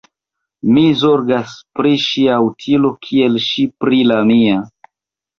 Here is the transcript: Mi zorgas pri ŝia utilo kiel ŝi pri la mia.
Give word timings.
Mi 0.75 0.83
zorgas 1.01 1.51
pri 1.79 1.91
ŝia 2.05 2.37
utilo 2.45 2.91
kiel 3.07 3.37
ŝi 3.49 3.67
pri 3.85 4.01
la 4.13 4.17
mia. 4.31 4.57